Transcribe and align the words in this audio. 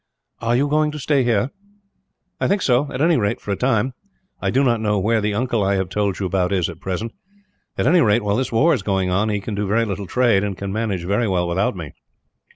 "Are 0.41 0.55
you 0.55 0.67
going 0.67 0.89
to 0.93 0.97
stay 0.97 1.23
here?" 1.23 1.51
"I 2.39 2.47
think 2.47 2.63
so 2.63 2.91
at 2.91 3.01
any 3.01 3.17
rate, 3.17 3.39
for 3.39 3.51
a 3.51 3.55
time. 3.55 3.93
I 4.41 4.49
do 4.49 4.63
not 4.63 4.81
know 4.81 4.97
where 4.97 5.21
the 5.21 5.35
uncle 5.35 5.63
I 5.63 5.75
have 5.75 5.89
told 5.89 6.17
you 6.17 6.25
about 6.25 6.51
is, 6.51 6.69
at 6.69 6.79
present. 6.79 7.11
At 7.77 7.85
any 7.85 8.01
rate, 8.01 8.23
while 8.23 8.37
this 8.37 8.51
war 8.51 8.73
is 8.73 8.81
going 8.81 9.11
on 9.11 9.29
he 9.29 9.39
can 9.39 9.53
do 9.53 9.67
very 9.67 9.85
little 9.85 10.07
trade, 10.07 10.43
and 10.43 10.57
can 10.57 10.73
manage 10.73 11.05
very 11.05 11.27
well 11.27 11.47
without 11.47 11.75
me." 11.75 11.93